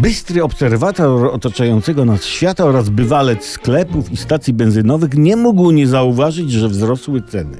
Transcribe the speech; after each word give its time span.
Bystry 0.00 0.42
obserwator 0.42 1.26
otaczającego 1.26 2.04
nas 2.04 2.24
świata 2.24 2.64
oraz 2.64 2.88
bywalec 2.88 3.44
sklepów 3.44 4.12
i 4.12 4.16
stacji 4.16 4.52
benzynowych 4.52 5.14
nie 5.14 5.36
mógł 5.36 5.70
nie 5.70 5.86
zauważyć, 5.86 6.52
że 6.52 6.68
wzrosły 6.68 7.22
ceny. 7.22 7.56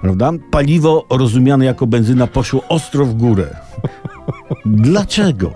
Prawda? 0.00 0.32
Paliwo 0.50 1.06
rozumiane 1.10 1.64
jako 1.64 1.86
benzyna 1.86 2.26
poszło 2.26 2.62
ostro 2.68 3.04
w 3.04 3.14
górę. 3.14 3.56
Dlaczego? 4.66 5.52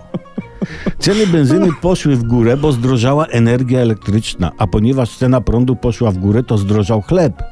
Ceny 0.99 1.27
benzyny 1.27 1.67
poszły 1.81 2.15
w 2.15 2.23
górę, 2.23 2.57
bo 2.57 2.71
zdrożała 2.71 3.25
energia 3.25 3.79
elektryczna, 3.79 4.51
a 4.57 4.67
ponieważ 4.67 5.17
cena 5.17 5.41
prądu 5.41 5.75
poszła 5.75 6.11
w 6.11 6.17
górę, 6.17 6.43
to 6.43 6.57
zdrożał 6.57 7.01
chleb. 7.01 7.43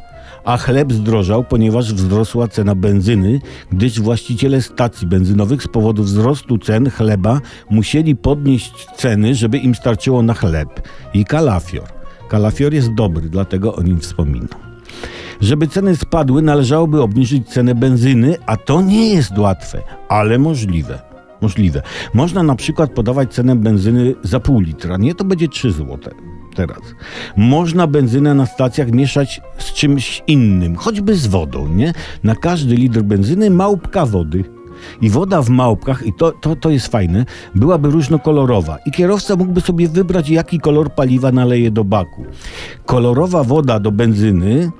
A 0.43 0.57
chleb 0.57 0.93
zdrożał, 0.93 1.43
ponieważ 1.43 1.93
wzrosła 1.93 2.47
cena 2.47 2.75
benzyny, 2.75 3.39
gdyż 3.71 3.99
właściciele 3.99 4.61
stacji 4.61 5.07
benzynowych 5.07 5.63
z 5.63 5.67
powodu 5.67 6.03
wzrostu 6.03 6.57
cen 6.57 6.89
chleba 6.89 7.41
musieli 7.69 8.15
podnieść 8.15 8.87
ceny, 8.97 9.35
żeby 9.35 9.57
im 9.57 9.75
starczyło 9.75 10.23
na 10.23 10.33
chleb. 10.33 10.87
I 11.13 11.25
kalafior. 11.25 11.87
Kalafior 12.29 12.73
jest 12.73 12.93
dobry, 12.93 13.29
dlatego 13.29 13.75
o 13.75 13.83
nim 13.83 13.99
wspominam. 13.99 14.71
Żeby 15.41 15.67
ceny 15.67 15.95
spadły, 15.95 16.41
należałoby 16.41 17.01
obniżyć 17.01 17.47
cenę 17.47 17.75
benzyny, 17.75 18.35
a 18.45 18.57
to 18.57 18.81
nie 18.81 19.13
jest 19.13 19.37
łatwe, 19.37 19.81
ale 20.09 20.39
możliwe. 20.39 21.01
Możliwe. 21.41 21.81
Można 22.13 22.43
na 22.43 22.55
przykład 22.55 22.91
podawać 22.91 23.33
cenę 23.33 23.55
benzyny 23.55 24.15
za 24.23 24.39
pół 24.39 24.59
litra, 24.59 24.97
nie 24.97 25.15
to 25.15 25.23
będzie 25.23 25.47
3 25.47 25.71
zł 25.71 26.13
teraz. 26.55 26.81
Można 27.37 27.87
benzynę 27.87 28.33
na 28.33 28.45
stacjach 28.45 28.91
mieszać 28.91 29.41
z 29.57 29.73
czymś 29.73 30.23
innym, 30.27 30.75
choćby 30.75 31.15
z 31.15 31.27
wodą, 31.27 31.67
nie? 31.67 31.93
Na 32.23 32.35
każdy 32.35 32.75
litr 32.75 33.01
benzyny 33.01 33.49
małpka 33.49 34.05
wody. 34.05 34.43
I 35.01 35.09
woda 35.09 35.41
w 35.41 35.49
małpkach, 35.49 36.05
i 36.05 36.13
to, 36.13 36.31
to, 36.31 36.55
to 36.55 36.69
jest 36.69 36.87
fajne, 36.87 37.25
byłaby 37.55 37.89
różnokolorowa. 37.89 38.77
I 38.85 38.91
kierowca 38.91 39.35
mógłby 39.35 39.61
sobie 39.61 39.87
wybrać, 39.87 40.29
jaki 40.29 40.59
kolor 40.59 40.93
paliwa 40.93 41.31
naleje 41.31 41.71
do 41.71 41.83
baku. 41.83 42.25
Kolorowa 42.85 43.43
woda 43.43 43.79
do 43.79 43.91
benzyny 43.91 44.71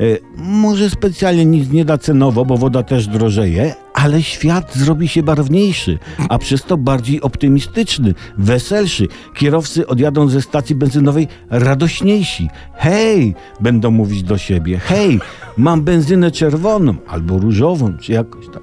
e, 0.00 0.04
może 0.36 0.90
specjalnie 0.90 1.44
nic 1.44 1.70
nie 1.70 1.84
da 1.84 1.98
cenowo, 1.98 2.44
bo 2.44 2.56
woda 2.56 2.82
też 2.82 3.06
drożeje, 3.06 3.74
ale 4.04 4.22
świat 4.22 4.74
zrobi 4.74 5.08
się 5.08 5.22
barwniejszy, 5.22 5.98
a 6.28 6.38
przez 6.38 6.64
to 6.64 6.76
bardziej 6.76 7.20
optymistyczny, 7.20 8.14
weselszy. 8.38 9.08
Kierowcy 9.34 9.86
odjadą 9.86 10.28
ze 10.28 10.42
stacji 10.42 10.74
benzynowej 10.74 11.28
radośniejsi. 11.50 12.48
Hej, 12.74 13.34
będą 13.60 13.90
mówić 13.90 14.22
do 14.22 14.38
siebie. 14.38 14.78
Hej, 14.78 15.20
mam 15.56 15.82
benzynę 15.82 16.30
czerwoną 16.30 16.94
albo 17.08 17.38
różową, 17.38 17.98
czy 17.98 18.12
jakoś 18.12 18.46
tak. 18.46 18.62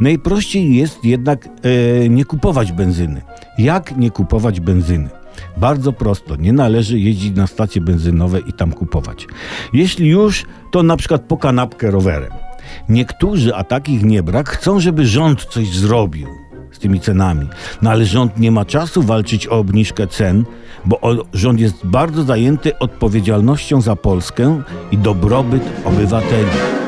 Najprościej 0.00 0.76
jest 0.76 1.04
jednak 1.04 1.46
e, 1.46 2.08
nie 2.08 2.24
kupować 2.24 2.72
benzyny. 2.72 3.22
Jak 3.58 3.96
nie 3.96 4.10
kupować 4.10 4.60
benzyny? 4.60 5.08
Bardzo 5.56 5.92
prosto, 5.92 6.36
nie 6.36 6.52
należy 6.52 6.98
jeździć 6.98 7.36
na 7.36 7.46
stacje 7.46 7.80
benzynowe 7.80 8.40
i 8.40 8.52
tam 8.52 8.72
kupować. 8.72 9.26
Jeśli 9.72 10.08
już, 10.08 10.44
to 10.70 10.82
na 10.82 10.96
przykład 10.96 11.22
po 11.22 11.36
kanapkę 11.36 11.90
rowerem. 11.90 12.47
Niektórzy, 12.88 13.54
a 13.54 13.64
takich 13.64 14.02
nie 14.02 14.22
brak, 14.22 14.48
chcą, 14.48 14.80
żeby 14.80 15.06
rząd 15.06 15.44
coś 15.44 15.68
zrobił 15.68 16.28
z 16.72 16.78
tymi 16.78 17.00
cenami. 17.00 17.48
No 17.82 17.90
ale 17.90 18.04
rząd 18.04 18.38
nie 18.38 18.50
ma 18.50 18.64
czasu 18.64 19.02
walczyć 19.02 19.46
o 19.46 19.58
obniżkę 19.58 20.06
cen, 20.06 20.44
bo 20.84 21.00
rząd 21.32 21.60
jest 21.60 21.86
bardzo 21.86 22.22
zajęty 22.22 22.78
odpowiedzialnością 22.78 23.80
za 23.80 23.96
Polskę 23.96 24.62
i 24.90 24.98
dobrobyt 24.98 25.62
obywateli. 25.84 26.87